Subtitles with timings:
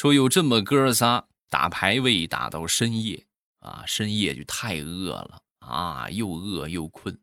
[0.00, 3.26] 说有这么哥仨打排位打到深夜
[3.58, 7.20] 啊，深夜就太饿了啊，又饿又困，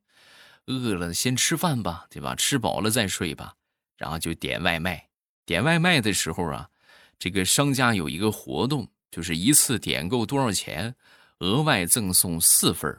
[0.67, 2.35] 饿了先吃饭吧，对吧？
[2.35, 3.55] 吃饱了再睡吧，
[3.97, 5.09] 然后就点外卖。
[5.43, 6.69] 点外卖的时候啊，
[7.17, 10.93] 这个商家有一个活动，就是一次点够多少钱，
[11.39, 12.95] 额外赠送四份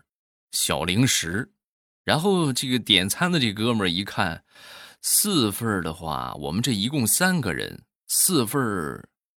[0.50, 1.52] 小零食。
[2.02, 4.42] 然后这个点餐的这哥们儿一看，
[5.02, 8.60] 四份的话，我们这一共三个人，四份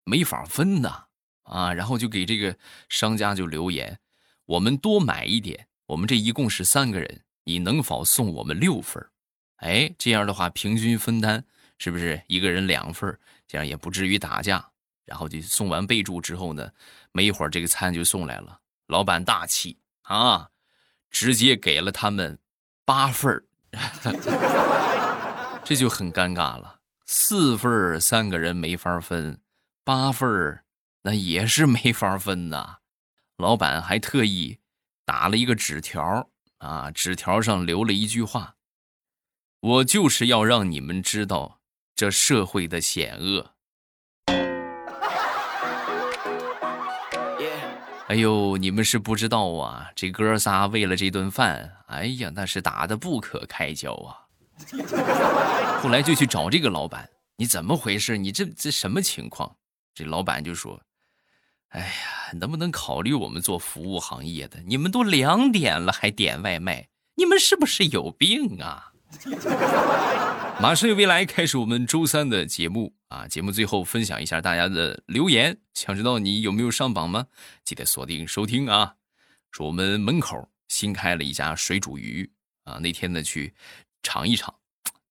[0.04, 1.06] 没法分呐
[1.44, 1.74] 啊！
[1.74, 2.58] 然后就给这个
[2.90, 4.00] 商家就留言，
[4.46, 9.06] 我们多买一点，我们这一共是三个人，你能否送我们六份
[9.58, 11.44] 哎，这样的话平均分担，
[11.78, 13.18] 是不是一个人两份
[13.48, 14.70] 这样也不至于打架。
[15.06, 16.72] 然后就送完备注之后呢，
[17.12, 20.50] 没一会儿这个餐就送来了，老板大气啊，
[21.10, 22.40] 直接给了他们。
[22.84, 23.46] 八份儿，
[25.64, 26.80] 这就很尴尬了。
[27.06, 29.40] 四份儿三个人没法分，
[29.92, 30.64] 八份儿
[31.02, 32.78] 那也是没法分呐。
[33.36, 34.60] 老板还特意
[35.04, 36.30] 打了一个纸条
[36.60, 38.56] 啊，纸条上留了一句话
[39.60, 41.60] ：“我就是要让你们知道
[41.94, 43.52] 这社会的险恶。”
[48.08, 49.92] 哎呦，你们是不知道啊！
[49.94, 54.24] 这哥仨为了这顿饭，哎呀，那是打的不可开交啊！
[55.84, 58.18] 后来就去找这个老板，你怎么回事？
[58.18, 59.58] 你这这什么情况？
[59.94, 60.82] 这老板就说
[61.70, 64.62] ：“哎呀，能不能考虑我们做服务行业的？
[64.62, 68.94] 你们都两点了还点外卖，你们是不是有病啊？”
[70.62, 73.28] 马上有未来开始我们周三的节目啊！
[73.28, 77.28] 节目最后分享一下大家的留言，想知道你有没有上榜吗？
[77.66, 78.96] 记得锁定收听啊！
[79.52, 82.32] 说我们门口新开了一家水煮鱼
[82.64, 83.54] 啊，那天呢去
[84.02, 84.56] 尝一尝，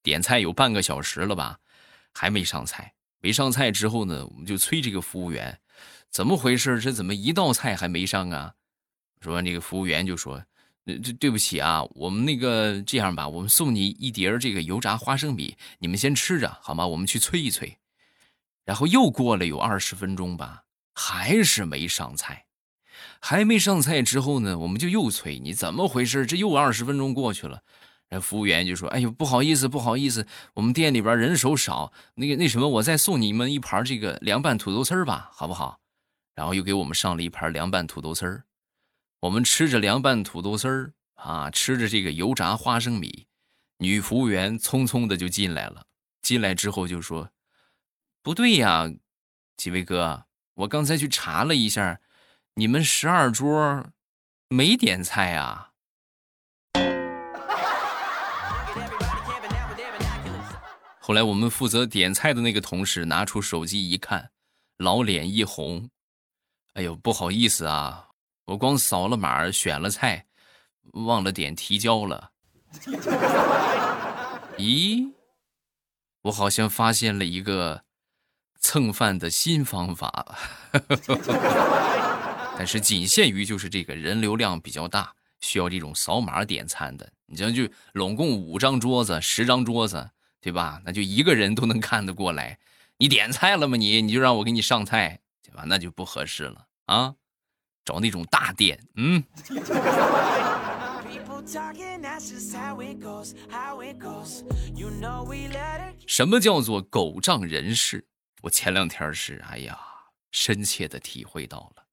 [0.02, 1.58] 点菜有半个小时了吧，
[2.14, 2.94] 还没上菜。
[3.20, 5.58] 没上菜之后呢，我们就催这个服务员，
[6.10, 6.80] 怎么回事？
[6.80, 8.54] 这怎么一道菜还没上啊？
[9.20, 10.42] 说那个服务员就说。
[11.04, 16.84] 这对不起啊，我们那个这样吧，我们送你一碟这个油炸花生米，你们先吃着好吗？
[16.84, 17.76] 我们去催一催。
[18.64, 20.64] 然后又过了有二十分钟吧，
[20.94, 22.46] 还是没上菜。
[23.20, 26.26] 还没上菜之后呢，我们就又催，你怎么回事？
[26.26, 27.62] 这又二十分钟过去了。
[28.10, 35.80] 然后服务员就说：“哎呦，不好意思，不好意思，我们店里边人手少，那个那什么，我再送你们一盘这个凉拌土豆丝儿吧，好不好？”
[36.34, 38.44] 然后又给我们上了一盘凉拌土豆丝儿。
[39.20, 43.26] 我们吃着凉拌土豆丝儿啊，吃着这个油炸花生米，
[43.78, 45.86] 女服务员匆匆的就进来了。
[46.20, 47.30] 进来之后就说
[48.22, 48.90] ：“不对呀，
[49.56, 52.00] 几位哥，我刚才去查了一下，
[52.54, 53.86] 你们十二桌
[54.48, 55.68] 没点菜啊。”
[61.10, 64.30] 后来我们负责点菜的那个同事拿出手机一看，
[64.76, 65.90] 老脸一红
[66.74, 68.10] ：“哎呦，不好意思啊。”
[68.46, 70.26] 我光扫了码选了菜，
[70.92, 72.30] 忘了点提交了。
[74.56, 75.10] 咦，
[76.22, 77.82] 我好像发现了一个
[78.60, 80.38] 蹭饭的新方法，
[82.56, 87.12] 但是仅限于就是这个人流量比较大，需要这种扫码点餐的。
[87.26, 90.08] 你像就拢共五张桌子、十张桌子，
[90.40, 90.80] 对吧？
[90.84, 92.58] 那就一个人都能看得过来。
[92.96, 93.76] 你点菜了吗？
[93.76, 95.64] 你你就让我给你上菜，对吧？
[95.66, 97.14] 那就不合适了啊。
[97.84, 99.24] 找那种大店，嗯。
[106.06, 108.06] 什么叫做狗仗人势？
[108.42, 109.78] 我前两天是，哎呀，
[110.30, 111.84] 深切的体会到了。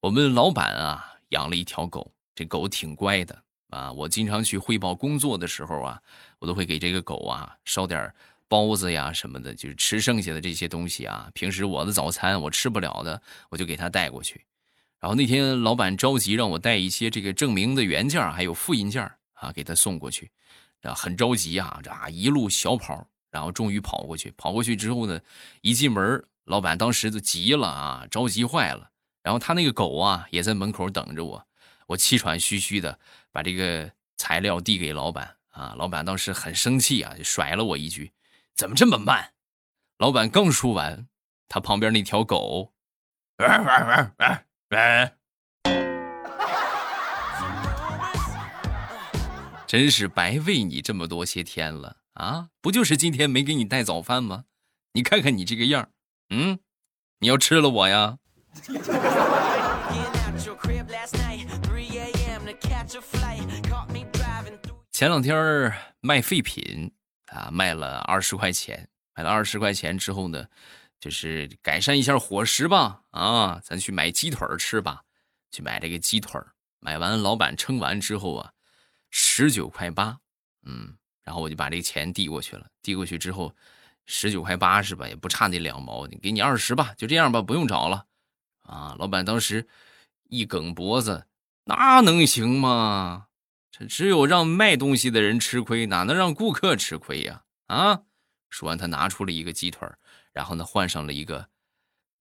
[0.00, 3.92] 我们老板啊，养了一条狗，这狗挺乖的啊。
[3.92, 6.00] 我经常去汇报工作的时候啊，
[6.38, 8.12] 我都会给这个狗啊烧点
[8.48, 11.30] 包子呀什么的，就是吃剩下的这些东西啊。
[11.34, 14.44] 平时我的早餐我吃不了的，我就给它带过去。
[14.98, 19.02] 然后那天老板着急让我带一些这个证明的原件还有复印件
[19.34, 20.30] 啊，给他送过去，
[20.82, 24.32] 啊，很着急啊，这啊一路小跑，然后终于跑过去。
[24.36, 25.20] 跑过去之后呢，
[25.60, 28.90] 一进门，老板当时就急了啊，着急坏了。
[29.22, 31.46] 然后他那个狗啊，也在门口等着我。
[31.88, 32.98] 我气喘吁吁的
[33.36, 38.10] 把这个材料递给老板啊，老板当时很生气啊，就甩了我一句
[38.56, 39.34] ：“怎么这么慢？”
[40.00, 41.06] 老板刚说完，
[41.46, 42.72] 他旁边那条狗，
[43.36, 44.46] 玩玩玩玩。
[44.70, 45.10] 喂，
[49.66, 52.48] 真是白喂你这么多些天了啊！
[52.62, 54.44] 不就是今天没给你带早饭吗？
[54.94, 55.90] 你看看你这个样
[56.30, 56.58] 嗯，
[57.18, 58.16] 你要吃了我呀？
[64.92, 66.90] 前两天卖废品
[67.26, 70.46] 啊，卖了二十块钱，卖了二十块钱之后呢，
[70.98, 73.02] 就是改善一下伙食吧。
[73.10, 75.02] 啊，咱去买鸡腿吃吧，
[75.50, 76.40] 去买这个鸡腿
[76.80, 78.52] 买完，老板称完之后啊，
[79.10, 80.18] 十九块八，
[80.64, 82.66] 嗯，然后我就把这个钱递过去了。
[82.82, 83.54] 递过去之后，
[84.06, 85.06] 十九块八是吧？
[85.06, 88.06] 也不差那两毛，你给你二十吧，就这样吧，不用找了。
[88.62, 89.66] 啊，老板当时
[90.28, 91.26] 一梗脖子，
[91.68, 93.26] 那能行吗？
[93.72, 97.42] 这只有让卖东西的人吃亏，哪能让顾客吃亏呀？
[97.66, 98.02] 啊！
[98.48, 99.86] 说完，他拿出了一个鸡腿
[100.32, 101.48] 然后呢，换上了一个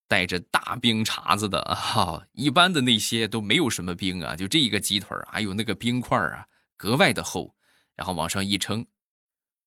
[0.07, 7.55] 带着大冰碴子的啊，一般的那些都没有什么冰啊，就这一个鸡腿还有那个冰块啊，格外的厚，
[7.95, 8.87] 然后往上一称，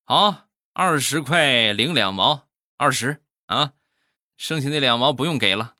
[0.05, 3.75] 好，二十块零两毛，二十啊，
[4.37, 5.77] 剩下那两毛不用给了。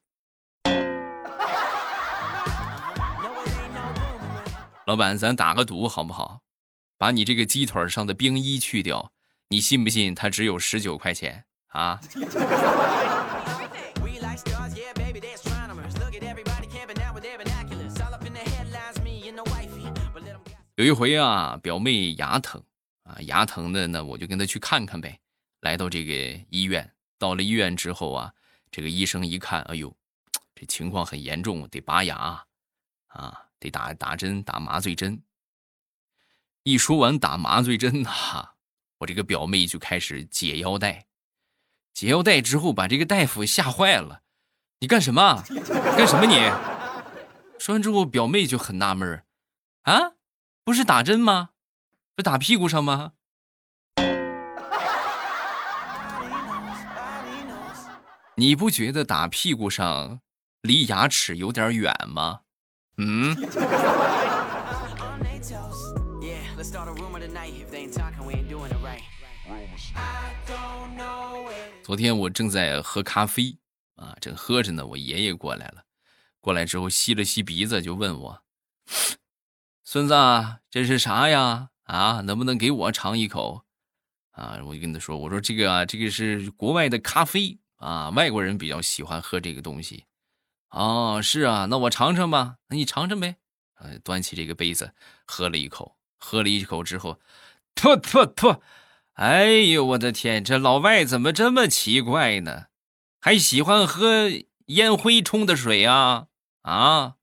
[4.89, 6.41] 老板，咱打个赌好不好？
[6.97, 9.13] 把你这个鸡腿上的冰衣去掉。
[9.49, 12.01] 你信不信它只有十九块钱啊？
[20.77, 22.65] 有一回啊，表妹牙疼
[23.03, 25.21] 啊，牙疼的呢，我就跟她去看看呗。
[25.61, 26.15] 来到这个
[26.49, 28.33] 医院，到了医院之后啊，
[28.71, 29.95] 这个医生一看，哎呦，
[30.55, 32.43] 这情况很严重，得拔牙
[33.09, 35.23] 啊，得打打针，打麻醉针。
[36.63, 38.51] 一说完打麻醉针呐。
[38.99, 41.07] 我这个表妹就开始解腰带，
[41.95, 44.23] 解腰带之后把这个大夫吓坏了。
[44.81, 45.43] 你干什么？
[45.97, 46.35] 干什么你？
[47.59, 49.25] 说完之后，表妹就很纳闷，
[49.83, 50.15] 啊，
[50.65, 51.51] 不是打针吗？
[52.15, 53.13] 不打屁股上吗？
[58.37, 60.21] 你不觉得打屁股上
[60.63, 62.43] 离牙齿有点远吗？
[62.99, 63.35] 嗯。
[71.83, 73.57] 昨天我正在喝咖啡
[73.95, 75.85] 啊，正喝着呢，我爷爷过来了，
[76.41, 78.43] 过来之后吸了吸鼻子，就问我
[79.85, 80.15] ：“孙子，
[80.69, 81.71] 这是啥呀？
[81.85, 83.63] 啊，能不能给我尝一口？”
[84.33, 90.05] 啊，我就跟他说：“我说这个啊，这个是国外的咖啡啊，外国人比较喜欢喝这个东西。”
[90.71, 92.57] 哦，是啊，那我尝尝吧。
[92.69, 93.37] 那你尝尝呗。
[93.81, 94.93] 呃，端起这个杯子
[95.27, 97.19] 喝了一口，喝了一口之后，
[97.75, 98.57] 吐吐吐。
[99.15, 100.45] 哎呦，我的天！
[100.45, 102.67] 这老外怎么这么奇怪呢？
[103.21, 104.29] 还喜欢喝
[104.67, 106.27] 烟灰冲的水啊？
[106.63, 107.15] 啊！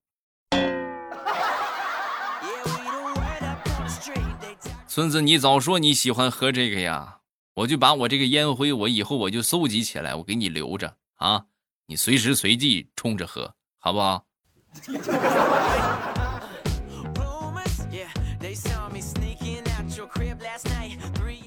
[4.87, 7.19] 孙子，你早说你喜欢喝这个呀！
[7.55, 11.45] 我就把我这个烟灰，我以后我就搜集起来，我给你留着啊！
[11.87, 14.25] 你随时随地冲着喝，好不好？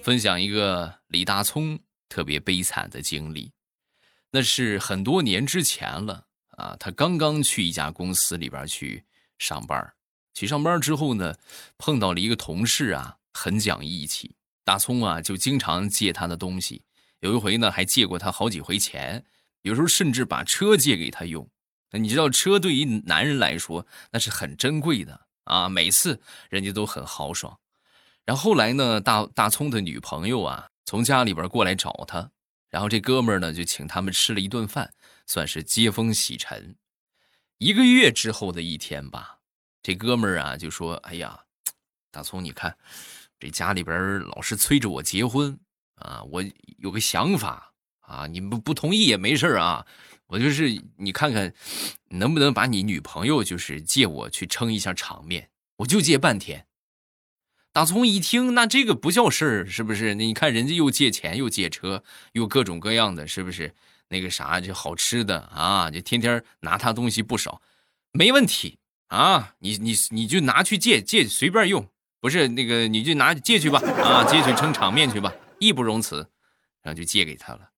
[0.03, 3.51] 分享一个李大聪特别悲惨的经历，
[4.31, 6.77] 那是很多年之前了啊。
[6.79, 9.05] 他刚刚去一家公司里边去
[9.39, 9.93] 上班，
[10.35, 11.35] 去上班之后呢，
[11.79, 14.37] 碰到了一个同事啊，很讲义气。
[14.65, 16.83] 大葱啊，就经常借他的东西，
[17.21, 19.25] 有一回呢，还借过他好几回钱，
[19.63, 21.49] 有时候甚至把车借给他用。
[21.93, 26.21] 你知道，车对于男人来说那是很珍贵的啊，每次
[26.51, 27.59] 人家都很豪爽。
[28.25, 32.31] 然后后来呢，大大葱的女朋友啊，从家里边过来找他，
[32.69, 34.93] 然后这哥们呢就请他们吃了一顿饭，
[35.27, 36.77] 算是接风洗尘。
[37.57, 39.39] 一个月之后的一天吧，
[39.83, 41.41] 这哥们儿啊就说：“哎呀，
[42.11, 42.77] 大葱，你看，
[43.41, 45.59] 这家里边老是催着我结婚
[45.95, 46.45] 啊，我
[46.77, 47.73] 有个想法
[48.09, 49.85] 啊，你不不同意也没事啊，
[50.29, 51.53] 我就是你看看，
[52.09, 56.65] 能不能把你女朋友就是借我去撑一下场面，我就借半天。”
[57.71, 60.15] 大葱一听，那这个不叫事儿，是不是？
[60.15, 63.75] 你看人家又借钱，又借车，又各种各样的，是不是？
[64.09, 67.61] 那个啥，就好吃的啊，就天天拿他东西不少，
[68.13, 69.55] 没问题啊。
[69.59, 71.87] 你你你就拿去借借，随便用，
[72.21, 76.27] 不是那个你就拿借去吧，啊，借去撑场面去吧，义不容辞。
[76.81, 77.69] 然后就借给他了，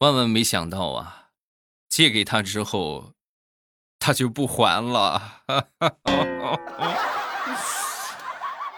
[0.00, 1.28] 万万没想到啊，
[1.90, 3.12] 借给他之后，
[3.98, 5.42] 他就不还了。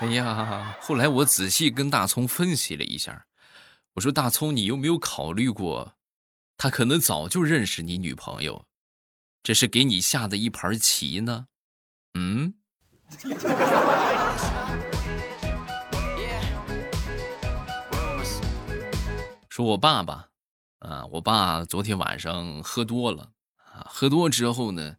[0.01, 3.27] 哎呀，后来我仔细跟大葱分析了一下，
[3.95, 5.95] 我说：“大葱，你有没有考虑过，
[6.57, 8.67] 他可能早就认识你女朋友，
[9.45, 11.47] 这是给你下的一盘棋呢？”
[12.19, 12.55] 嗯。
[19.49, 20.31] 说我爸爸，
[20.83, 23.31] 啊，我爸昨天晚上喝多了，
[23.73, 24.97] 啊，喝多之后呢。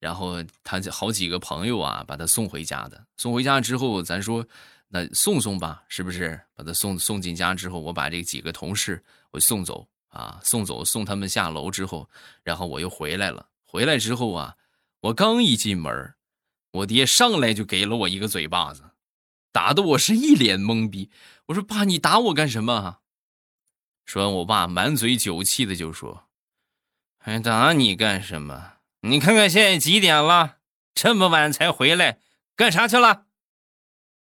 [0.00, 3.06] 然后他好几个朋友啊，把他送回家的。
[3.16, 4.44] 送回家之后，咱说
[4.88, 6.40] 那送送吧，是不是？
[6.54, 12.08] 把他送送进家之后，我把这几个同事我送走啊，送走送他们下楼之后，
[12.42, 13.46] 然后我又回来了。
[13.62, 14.56] 回来之后啊，
[15.00, 16.14] 我刚一进门，
[16.72, 18.82] 我爹上来就给了我一个嘴巴子，
[19.52, 21.10] 打的我是一脸懵逼。
[21.46, 23.00] 我说：“爸，你打我干什么？”
[24.12, 26.24] 说完，我爸满嘴酒气的就说
[27.16, 28.72] ：“还打你干什么？
[29.02, 30.56] 你看看现在几点了，
[30.92, 32.18] 这么晚才回来，
[32.56, 33.26] 干啥去了？”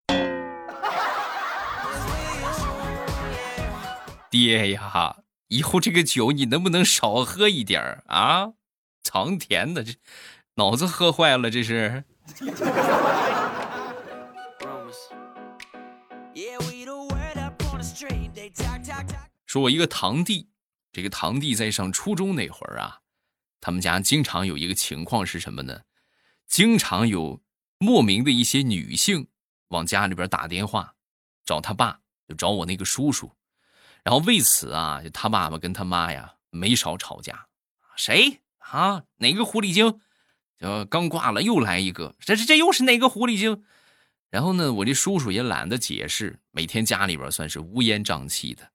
[4.32, 5.18] 爹呀，
[5.50, 8.54] 以后这个酒你能不能少喝一点啊？
[9.04, 9.94] 藏甜的，这
[10.56, 12.04] 脑子喝坏了，这是。
[19.48, 20.50] 说我一个堂弟，
[20.92, 23.00] 这个堂弟在上初中那会儿啊，
[23.62, 25.82] 他们家经常有一个情况是什么呢？
[26.46, 27.42] 经常有
[27.80, 29.30] 莫名的一些女性
[29.70, 30.96] 往家里边打电话，
[31.46, 33.32] 找他爸，就找我那个叔叔。
[34.04, 37.48] 然后为此啊，他爸爸跟他妈呀没少吵架。
[37.96, 39.06] 谁啊？
[39.18, 40.02] 哪个狐狸精？
[40.60, 42.16] 就刚挂了，又来一个。
[42.20, 43.64] 这这这又是哪个狐狸精？
[44.30, 48.72] 然后呢，我这叔叔也懒得解释，每天家里边算是乌烟瘴气的。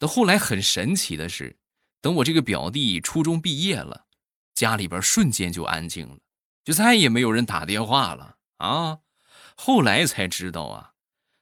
[0.00, 1.56] 到后来很神奇的是，
[2.00, 4.06] 等我这个表弟初中毕业了，
[4.54, 6.18] 家里边瞬间就安静了，
[6.64, 8.98] 就再也没有人打电话了啊。
[9.54, 10.92] 后来才知道啊，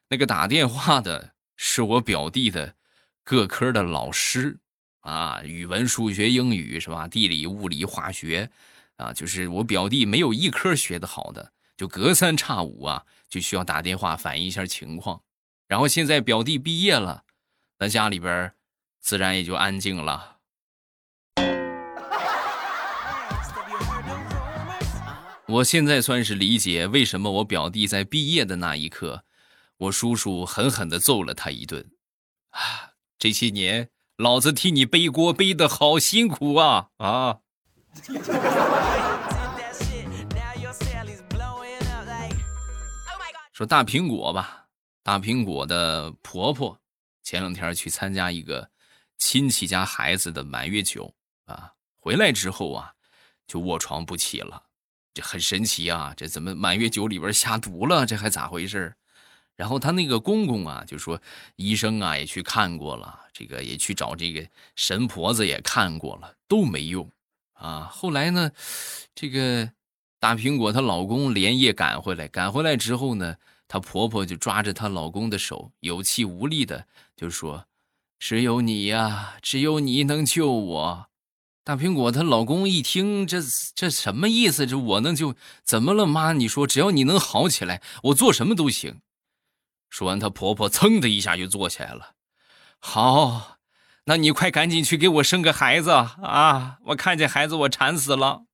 [0.08, 2.74] 那个打电话的是我表弟的。
[3.22, 4.58] 各科的老师，
[5.00, 7.06] 啊，语文、数学、英语是吧？
[7.06, 8.50] 地理、物理、化学，
[8.96, 15.20] 啊，就是我表弟没有一科学的好的，就隔三差五啊，就需要打电话反映一下情况。
[15.66, 17.24] 然后现在表弟毕业了，
[17.78, 18.52] 那家里边
[19.00, 20.38] 自然也就安静了。
[25.46, 29.24] 我现在算是理解为什么我表弟在毕业的那一刻，
[29.78, 31.90] 我叔叔狠狠的揍了他一顿，
[32.50, 32.60] 啊。
[33.18, 37.38] 这些年，老子替你背锅背的好辛苦啊啊！
[43.52, 44.66] 说大苹果吧，
[45.02, 46.78] 大苹果的婆婆
[47.28, 48.70] 前两天去参加一个
[49.18, 52.94] 亲戚家孩子的满月酒啊，回来之后啊，
[53.46, 54.62] 就卧床不起了，
[55.12, 56.14] 这很神奇啊！
[56.16, 58.06] 这怎么满月酒里边下毒了？
[58.06, 58.94] 这还咋回事？
[59.56, 61.20] 然后他那个公公啊，就说
[61.56, 67.12] 医生啊也去看过了，这个也去找这个神婆子也看过了，都没用，
[67.52, 67.90] 啊。
[67.92, 68.50] 后来呢，
[69.14, 69.70] 这个
[70.18, 73.36] 大苹果她老公连夜赶回来，赶回来之后呢，
[73.68, 77.66] 她婆婆就抓着她老公的手，有气无力的就说
[78.18, 81.06] ：“只有你呀，只有你能救我。”
[81.62, 83.42] 大苹果她老公一听，这
[83.74, 84.66] 这什么意思？
[84.66, 85.34] 这我能救？
[85.62, 86.32] 怎么了，妈？
[86.32, 89.02] 你说只要你能好起来，我做什么都行。
[89.90, 92.14] 说完，她婆婆噌的一下就坐起来了。
[92.78, 93.58] 好，
[94.04, 96.78] 那你快赶紧去给我生个孩子啊！
[96.86, 98.47] 我看见孩子我馋死了。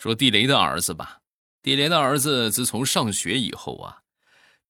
[0.00, 1.20] 说地雷的儿子吧，
[1.60, 3.98] 地雷的儿子自从上学以后啊，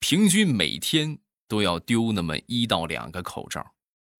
[0.00, 3.64] 平均每天都要丢那么一到两个口罩。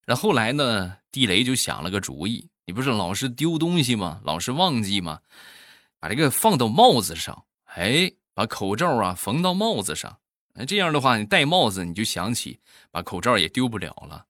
[0.06, 2.48] 然后来呢，地雷就想了个主意。
[2.64, 4.20] 你不是老是丢东西吗？
[4.22, 5.18] 老是忘记吗？
[5.98, 10.16] 把这个放到帽子上，哎，把口罩啊缝到帽子上。
[10.54, 12.60] 那这样的话，你戴帽子你就想起
[12.92, 14.24] 把口罩也丢不了了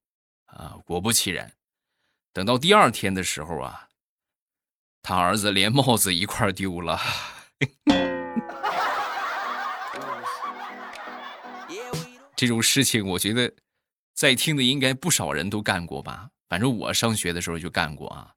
[0.46, 0.78] 啊。
[0.86, 1.52] 果不其然，
[2.32, 3.86] 等到第二天的时候啊，
[5.02, 7.00] 他儿子连帽子一块丢了。
[12.36, 13.52] 这种事情，我觉得
[14.14, 16.28] 在听的应该不少人都干过吧。
[16.48, 18.32] 反正我上学的时候就干过啊，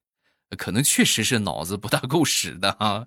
[0.58, 3.06] 可能确实是脑子不大够使的啊，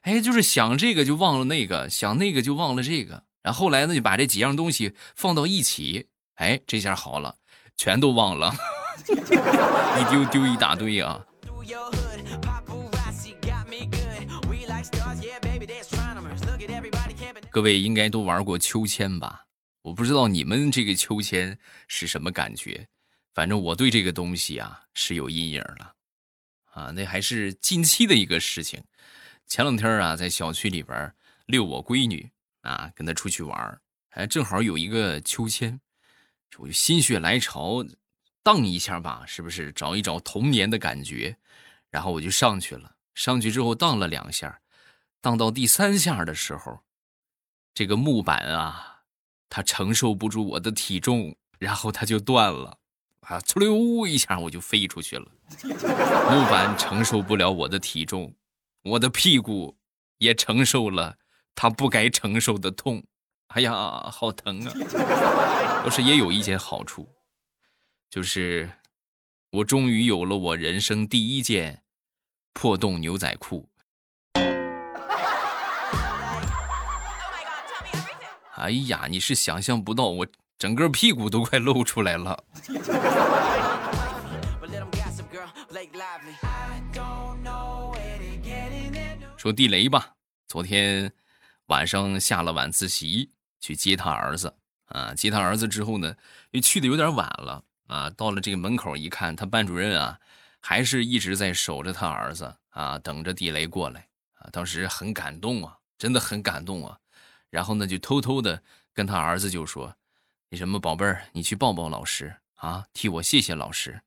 [0.00, 7.36] 哎，就是想这个就忘了那个，想那个就忘了这个，然后来呢就把这几样东西放到一起，哎，这下好了，
[7.76, 8.52] 全都忘了，
[9.06, 11.24] 一丢丢一大堆啊。
[17.52, 19.44] 各位应该都玩过秋千吧？
[19.82, 22.86] 我不知道你们这个秋千是什么感觉。
[23.34, 25.94] 反正我对这个东西啊是有阴影了，
[26.72, 28.80] 啊，那还是近期的一个事情。
[29.48, 31.12] 前两天啊，在小区里边
[31.46, 32.30] 遛我闺女
[32.60, 35.80] 啊，跟她出去玩，还正好有一个秋千，
[36.58, 37.84] 我就心血来潮
[38.44, 41.36] 荡一下吧，是不是找一找童年的感觉？
[41.90, 44.60] 然后我就上去了，上去之后荡了两下，
[45.20, 46.80] 荡到第三下的时候，
[47.74, 49.02] 这个木板啊，
[49.48, 52.78] 它承受不住我的体重，然后它就断了。
[53.20, 53.38] 啊！
[53.40, 55.24] 哧溜一下，我就飞出去了。
[55.62, 58.34] 木板承受不了我的体重，
[58.82, 59.76] 我的屁股
[60.18, 61.16] 也承受了
[61.54, 63.04] 他不该承受的痛。
[63.48, 63.72] 哎呀，
[64.10, 64.72] 好疼啊！
[65.84, 67.08] 倒是也有一件好处，
[68.08, 68.68] 就是
[69.50, 71.84] 我终于有了我人生第一件
[72.52, 73.68] 破洞牛仔裤。
[78.60, 80.26] 哎呀，你是想象不到，我
[80.58, 82.44] 整个屁股都快露出来了。
[89.38, 90.12] 说地雷吧，
[90.46, 91.10] 昨天
[91.68, 94.54] 晚上下了晚自习去接他儿子
[94.88, 96.14] 啊，接他儿子之后呢，
[96.50, 100.18] 又去的有点晚了啊，到了这个门口一看，他班主任啊，
[100.60, 106.98] 还是一直在守着他儿子啊，等着地雷过来啊，当时很感动啊，真的很感动啊。
[107.50, 108.62] 然后呢，就偷偷的
[108.94, 109.96] 跟他儿子就说
[110.50, 114.02] ：“那什么，宝贝儿，你去抱抱老师啊，替我谢谢老师。”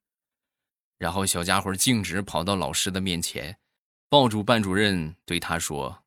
[0.97, 3.57] 然后小家伙径直跑到老师的面前，
[4.07, 6.03] 抱住班主任，对他说：“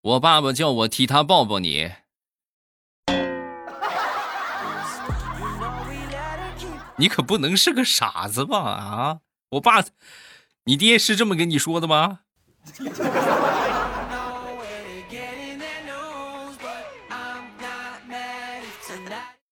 [0.00, 1.92] 我爸爸叫我替他抱抱你。”
[6.96, 8.58] 你可不能是个傻子吧？
[8.58, 9.20] 啊，
[9.50, 9.84] 我爸，
[10.64, 12.20] 你爹是这么跟你说的吗？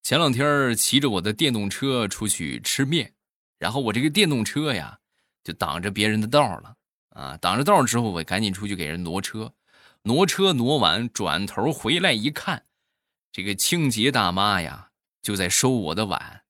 [0.05, 3.15] 前两天骑着我的电动车出去吃面，
[3.59, 4.99] 然后我这个电动车呀
[5.43, 6.77] 就挡着别人的道了
[7.09, 7.39] 啊！
[7.39, 9.55] 挡着道之后，我赶紧出去给人挪车，
[10.03, 12.65] 挪车挪完，转头回来一看，
[13.33, 14.91] 这个清洁大妈呀
[15.23, 16.43] 就在收我的碗。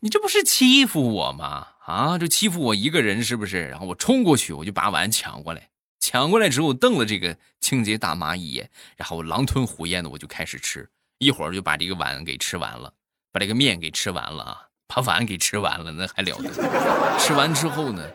[0.00, 1.68] 你这不是欺负我吗？
[1.86, 3.68] 啊，就欺负我一个人是不是？
[3.68, 10.86] 然后我冲过去，我就把碗抢过来，抢过来之后瞪了这个清洁大妈一眼，然后狼吞虎咽的我就开始吃。
[11.20, 12.94] 一会儿就把这个碗给吃完了，
[13.30, 17.18] 把这个面给吃完了啊，把碗给吃完了，那还了得！
[17.20, 18.10] 吃完之后呢，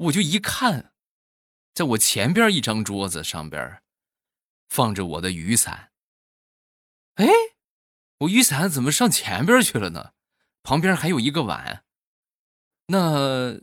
[0.00, 0.92] 我就一看，
[1.72, 3.80] 在我前边一张桌子上边
[4.68, 5.92] 放着我的雨伞。
[7.14, 7.28] 哎，
[8.18, 10.10] 我雨伞怎么上前边去了呢？
[10.64, 11.84] 旁边还有一个碗，
[12.88, 13.56] 那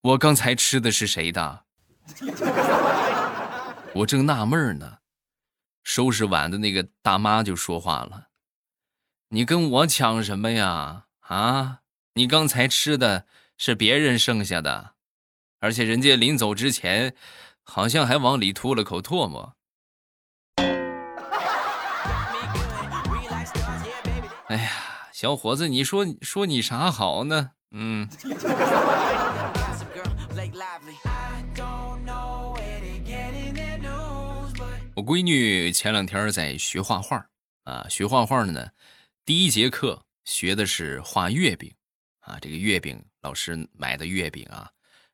[0.00, 1.64] 我刚才吃的是谁的？
[3.94, 4.98] 我正纳闷呢。
[5.82, 8.28] 收拾碗的那个大妈就说话了
[9.30, 11.06] ：“你跟我抢什么呀？
[11.20, 11.80] 啊，
[12.14, 14.94] 你刚才吃的是别人剩下的，
[15.60, 17.14] 而且人家临走之前，
[17.62, 19.54] 好像还往里吐了口唾沫。”
[24.48, 24.70] 哎呀，
[25.12, 27.52] 小伙子，你说说你啥好呢？
[27.70, 28.08] 嗯。
[34.94, 37.26] 我闺女前两天在学画画
[37.64, 38.70] 啊，学画画呢，
[39.24, 41.72] 第一节课学的是画月饼
[42.20, 42.38] 啊。
[42.42, 44.70] 这个月饼老师买的月饼啊，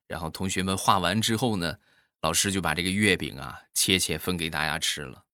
[0.09, 1.79] 然后同学们画完之后呢，
[2.23, 5.25] 老师就把这个月饼啊切切分给大家吃了。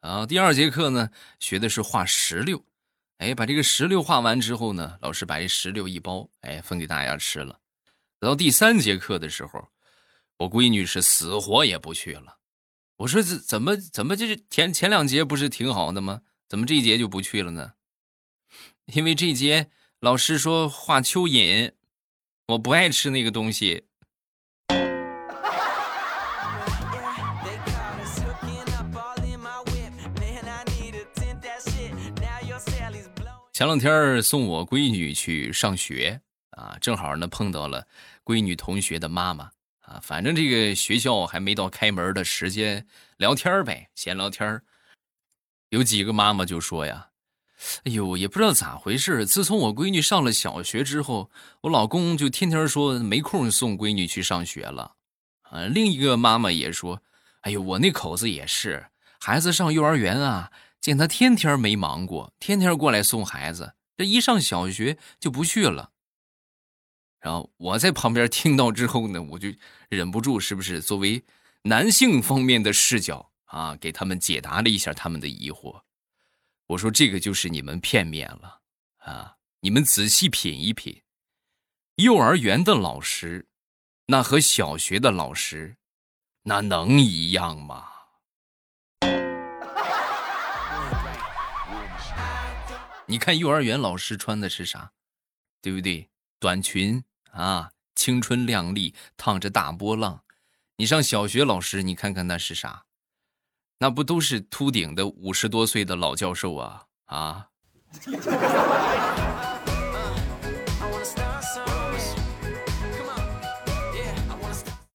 [0.00, 1.08] 啊，第二节课呢
[1.40, 2.62] 学的是画石榴，
[3.16, 7.58] 哎，把这个石榴画完之后呢，老师把这石榴一包，哎，分给大家吃了。
[8.20, 9.66] 等到第三节课的时候，
[10.36, 12.36] 我闺女是死活也不去了。
[12.98, 16.20] 我说怎怎么怎么就是前前两节不是挺好的吗？
[16.48, 17.72] 怎么这一节就不去了呢？
[18.94, 19.68] 因为这节
[20.00, 21.72] 老师说画蚯蚓，
[22.48, 23.84] 我不爱吃那个东西。
[33.52, 37.88] 前两天送我闺女去上学啊，正好呢碰到了
[38.24, 39.50] 闺女同学的妈妈。
[39.86, 42.86] 啊，反正这个学校还没到开门的时间，
[43.18, 44.62] 聊天呗，闲聊天
[45.68, 47.08] 有几个妈妈就说呀
[47.84, 51.30] ：“哎呦，也不知道咋回事，自从我闺女上了小学之后，
[51.62, 54.94] 我老公就天天说没空送闺女去上学了。”
[55.50, 57.02] 啊，另一个妈妈也说
[57.42, 58.86] ：“哎呦，我那口子也是，
[59.20, 65.90] 孩子上幼儿园啊，见他天天没忙过，天天过来送孩子，这一上小学就不去了。”
[67.24, 69.48] 然后我在旁边听到之后呢，我就
[69.88, 71.24] 忍不住，是不是作为
[71.62, 75.80] 男性方面的视角啊，给他们解答了一下他们的疑惑。
[76.66, 78.60] 我说这个就是你们片面了
[78.98, 79.36] 啊！
[79.60, 81.00] 你们仔细品一品，
[81.94, 83.48] 幼儿园的老师，
[84.08, 85.78] 那和小学的老师，
[86.42, 87.86] 那能一样吗？
[93.08, 94.92] 你看幼儿园老师穿的是啥，
[95.62, 96.10] 对不对？
[96.38, 97.02] 短裙。
[97.34, 100.22] 啊，青春靓丽，烫着大波浪。
[100.76, 102.84] 你上小学老师，你看看那是啥？
[103.78, 106.86] 那不都是秃顶的五十多岁的老教授啊？
[107.06, 107.48] 啊！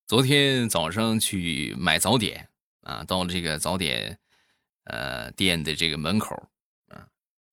[0.07, 2.47] 昨天早上去买早点
[2.83, 4.17] 啊，到了这个早点
[4.85, 6.49] 呃店的这个门口
[6.87, 7.05] 啊，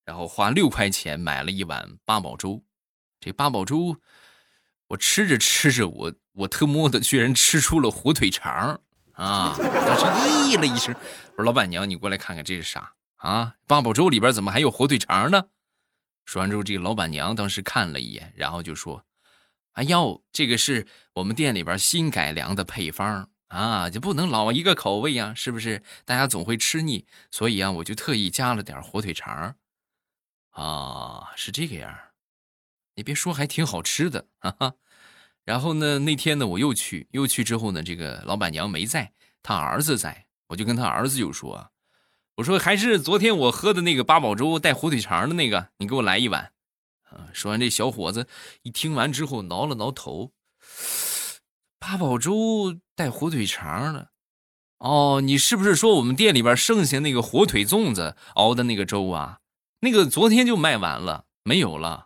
[0.04, 2.62] 然后花六块钱买了一碗八宝粥。
[3.18, 3.96] 这八宝粥，
[4.88, 8.80] 我吃着吃着，我我特么的居然吃出了火腿肠
[9.14, 9.56] 啊！
[9.58, 10.94] 当时咦了一声，
[11.36, 13.54] 我说：“老板娘，你过来看看这是啥啊？
[13.66, 15.44] 八宝粥里边怎么还有火腿肠呢？”
[16.26, 19.04] 说完之后，这个老板娘当时看了一眼，然后就说
[19.72, 25.82] ：“哎呦，这个是我们店里边新改良的配方啊，就不能老一个口味呀，是不是？
[26.04, 29.56] 大家总会吃腻，所以啊，我就特意加了点火腿肠。
[30.50, 31.92] 啊，是这个样。
[32.96, 34.74] 你别说，还挺好吃的，哈哈。
[35.44, 41.70] 然后呢，那天呢，我又去，又去之后呢，这个老板娘没在，她儿子在，我就跟他儿子就说。”
[42.36, 46.52] 我说还是昨天我喝的那个八宝粥带火腿肠的那个，你给我来一碗。
[47.04, 48.28] 啊，说完这小伙子
[48.62, 50.32] 一听完之后挠了挠头，
[51.78, 54.10] 八宝粥带火腿肠的，
[54.78, 59.38] 哦，你是不是说我们店里边剩下那个火腿粽子熬的那个粥啊？
[59.80, 62.05] 那个昨天就卖完了，没有了。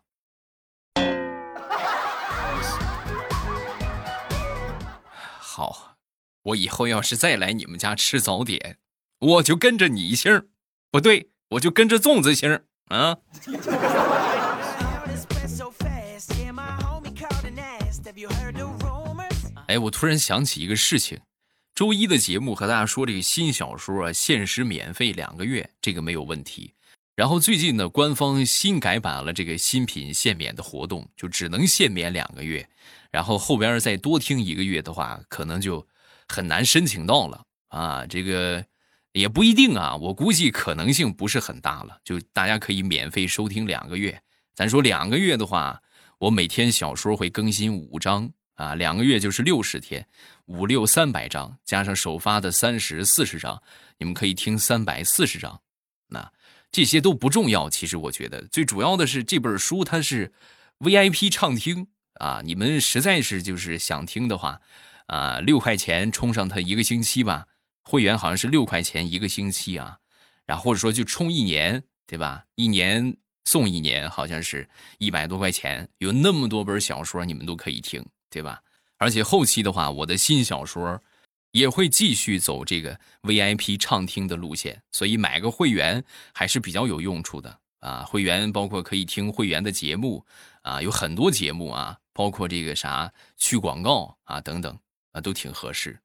[5.53, 5.97] 好，
[6.43, 8.79] 我以后要是再来你们家吃早点。
[9.19, 10.47] 我就跟着你姓
[10.93, 13.17] 不对，我就跟着粽子姓啊。
[19.67, 21.19] 哎，我突然想起一个事情，
[21.75, 26.75] 周一的节目和大家说这个新小说啊，限时免费两个月，这个没有问题。
[27.17, 32.67] 然后最近呢，官方新改版了这个新品限免的活动，就只能限免两个月，
[33.11, 35.87] 然后后边再多听一个月的话，可能就
[36.29, 38.65] 很难申请到了啊，这个。
[39.13, 41.99] 也不一定啊，我估计可能性不是很大了。
[42.05, 44.23] 就大家可以免费收听两个月，
[44.55, 45.83] 咱说两个月的话，
[46.19, 50.07] 我每天小说会更新五章啊，两个月就是六十天，
[50.47, 53.61] 五六三百章，加上首发的三十四十章，
[53.99, 55.61] 你们可以听三百四十章。
[56.07, 56.31] 那
[56.71, 60.33] 这些都不重要，其实我觉得最主要的是这本书它是
[60.79, 61.89] VIP 畅听
[62.21, 64.61] 啊，你们实在是就是想听的话，
[65.07, 67.47] 啊，六块钱充上它一个星期吧。
[67.83, 69.99] 会员好像是六块钱一个星期啊，
[70.45, 72.45] 然后或者说就充一年，对吧？
[72.55, 78.61] 一年送一年，好像是一百多块钱，有那么多本小说你们都可以听，对吧？
[78.99, 81.03] 而且后期的话，我的新小说
[81.53, 86.05] 也会继续走这个 VIP 畅听的路线，所以买个会员
[86.35, 88.05] 还是比较有用处的啊。
[88.07, 90.25] 会员包括可以听会员的节目
[90.63, 94.79] 啊，有很多节目啊，包括这个啥去广告啊等等
[95.13, 95.99] 啊，都挺合适。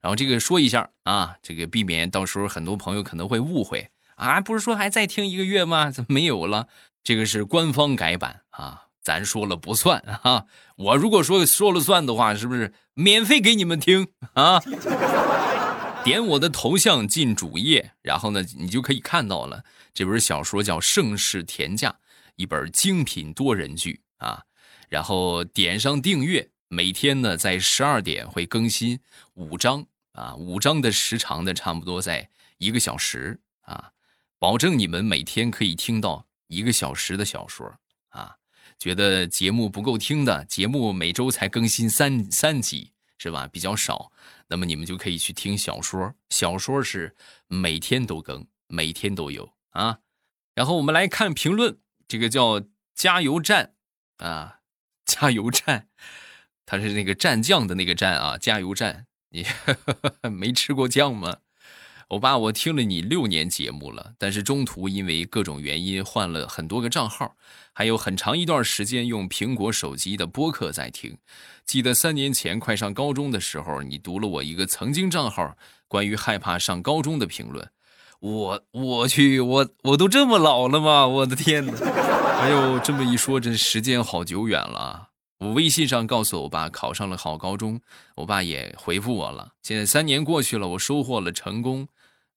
[0.00, 5.90] 然后这个说一下啊，这个避免到时候很多朋友可能会误会啊，不是说还再听一个月吗？
[5.90, 6.68] 怎么没有了？
[7.02, 10.44] 这个是官方改版啊，咱说了不算啊。
[10.76, 14.60] 我如果说说了算的话，是不是免费给你们听啊？
[16.06, 21.90] 点我的头像进主页，然后呢，你就可以看到了这本小说叫《盛世田价》，
[22.36, 24.44] 一本精品多人剧啊。
[24.88, 29.00] 然后点上订阅，每天呢在十二点会更新
[29.34, 29.84] 五章。
[30.12, 33.90] 啊，五章的时长呢，差不多在一个小时啊，
[34.38, 38.36] 保证你们每天可以听到一个小时的小说啊。
[38.78, 43.48] 觉得节目不够听的，节目每周才更新三三集，是吧？
[43.50, 44.12] 比较少，
[44.48, 47.14] 那么你们就可以去听小说，小说是
[47.48, 49.98] 每天都更，每天都有啊。
[50.54, 52.62] 然后我们来看评论，这个叫
[52.94, 53.74] 加油站
[54.18, 54.60] 啊，
[55.04, 55.88] 加油站，
[56.64, 59.06] 它是那个蘸酱的那个蘸啊，加油站。
[59.30, 59.44] 你
[60.30, 61.38] 没吃过酱吗？
[62.08, 67.36] 欧巴，我听了你六年节目了，但是中途因为各种原因换了很多个账号，
[67.72, 71.18] 还有很长一段时间用苹果手机的播客在听。
[71.66, 75.56] 记得三年前快上高中的时候，你读了我一个曾经账号
[75.88, 77.68] 关于害怕上高中的评论。
[78.20, 81.06] 我我去，我我都这么老了吗？
[81.06, 81.72] 我的天哪！
[82.40, 85.10] 哎呦，这么一说，这时间好久远了。
[85.38, 87.80] 我微信上告诉我爸考上了好高中，
[88.14, 89.52] 我爸也回复我了。
[89.62, 91.88] 现在三年过去了，我收获了成功，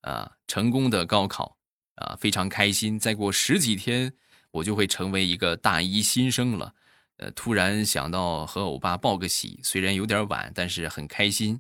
[0.02, 1.56] 啊，成功的高考，
[1.96, 3.00] 啊，非常开心。
[3.00, 4.12] 再过十几天，
[4.52, 6.74] 我就会成为一个大一新生了。
[7.20, 11.60] 呃，突然想到和欧巴报个喜，虽然有点晚，但是很开心，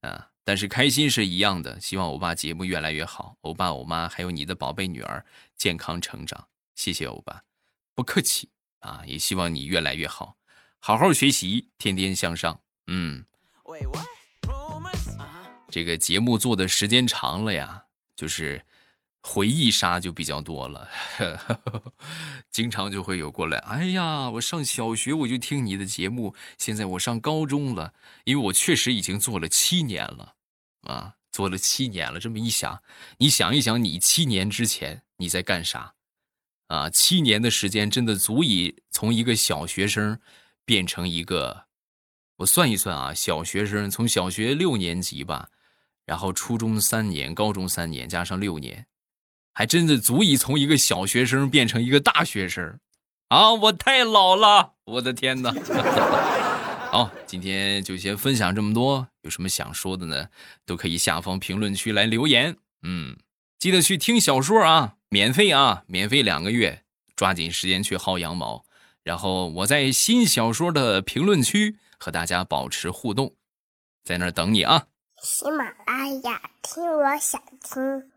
[0.00, 1.78] 啊，但是开心是一样的。
[1.78, 6.48] 希望欧巴节目越来越好，欧巴、欧妈还有你的宝贝女儿健康成长。
[6.74, 7.42] 谢谢欧巴，
[7.94, 10.36] 不客气啊，也希望你越来越好。
[10.78, 12.58] 好好学习，天天向上。
[12.86, 13.24] 嗯，
[15.68, 18.64] 这个节目做的时间长了呀，就是
[19.28, 20.88] 回忆杀就比较多了，
[22.52, 23.58] 经常就会有过来。
[23.58, 27.92] 哎呀，我上小学我就听你的节目，现在我上高中了，
[28.24, 30.34] 因为我确实已经做了七年了
[30.82, 31.14] 啊。
[31.32, 32.18] 做了七年了。
[32.18, 32.82] 这么一想，
[33.18, 35.92] 你想一想，你七年之前你在干啥？
[36.68, 40.18] 啊，七年的时间真的足以从一个小学生
[40.64, 41.66] 变成一个，
[42.36, 45.50] 我算一算啊，小学生从小学六年级吧，
[46.06, 48.86] 然后初中三年，高中三年，加上六年，
[49.58, 52.78] 还真的足以从一个小学生变成一个大学生。
[53.28, 55.50] 啊，我太老了，我的天哪！
[56.92, 60.28] 好，今天就先分享这么多，有什么想说的呢？
[60.66, 62.54] 都可以下方评论区来留言。
[62.82, 63.16] 嗯，
[63.58, 64.96] 记得去听小说啊。
[65.08, 66.82] 免费啊，免费两个月，
[67.16, 68.66] 抓紧时间去薅羊毛。
[69.02, 73.32] 然后我在新小说的评论区和大家保持互动，
[74.04, 74.88] 在那儿等你啊。
[75.22, 78.10] 喜马拉雅，听我想听。